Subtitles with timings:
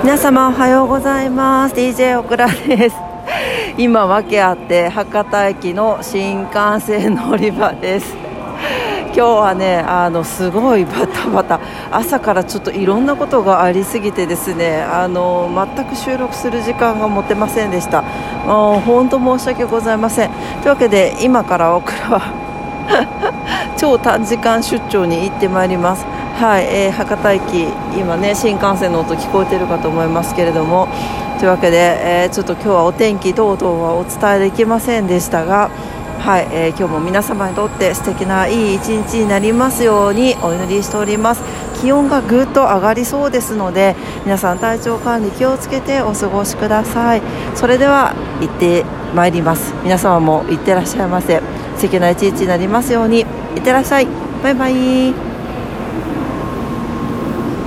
[0.00, 1.74] 皆様おはようございます。
[1.76, 2.96] DJ オクラです。
[3.78, 8.16] 今訳あって博多駅の新幹線乗り場です。
[9.14, 11.60] 今日はねあのすごいバタバタ。
[11.92, 18.02] 朝からちょっといろんなことがありすぎてですねあの全く収録する時間が持てませんでした。
[18.44, 20.30] もう本当申し訳ございません。
[20.62, 22.22] というわけで今からオクラは
[23.82, 26.04] 超短時間出張に行ってまいります。
[26.04, 27.66] はい、えー、博多駅
[27.98, 30.86] 今ね新幹線の音聞こえてるかと思いますけれども。
[31.40, 35.72] というわけで、えー、ちょっと今日はお天気等々はお伝えできませんでしたが
[36.20, 41.42] はい、えー、今日も皆様にとって素敵ないい一日になりますようにお祈りしております。
[41.80, 47.22] 気温がぐっと上がりそうですので皆さん体調管理気をつけてお過ごしください。
[47.56, 49.74] それでは行ってまいります。
[49.82, 51.42] 皆様も行ってらっしゃいませ。
[51.76, 53.20] 素敵な一日になりますように。
[53.20, 53.26] いっ
[53.62, 54.06] てらっしゃい。
[54.42, 55.31] バイバイ。